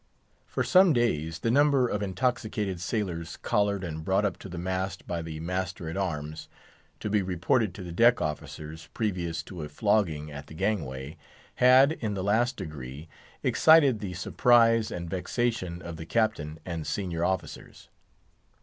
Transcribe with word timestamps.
For 0.47 0.63
some 0.63 0.93
days, 0.93 1.37
the 1.37 1.51
number 1.51 1.87
of 1.87 2.01
intoxicated 2.01 2.79
sailors 2.81 3.37
collared 3.37 3.83
and 3.83 4.03
brought 4.03 4.25
up 4.25 4.39
to 4.39 4.49
the 4.49 4.57
mast 4.57 5.05
by 5.05 5.21
the 5.21 5.39
master 5.39 5.87
at 5.89 5.95
arms, 5.95 6.47
to 7.01 7.07
be 7.07 7.21
reported 7.21 7.75
to 7.75 7.83
the 7.83 7.91
deck 7.91 8.19
officers—previous 8.19 9.43
to 9.43 9.61
a 9.61 9.69
flogging 9.69 10.31
at 10.31 10.47
the 10.47 10.55
gangway—had, 10.55 11.91
in 11.91 12.15
the 12.15 12.23
last 12.23 12.57
degree, 12.57 13.09
excited 13.43 13.99
the 13.99 14.15
surprise 14.15 14.89
and 14.89 15.07
vexation 15.07 15.83
of 15.83 15.97
the 15.97 16.07
Captain 16.07 16.57
and 16.65 16.87
senior 16.87 17.23
officers. 17.23 17.89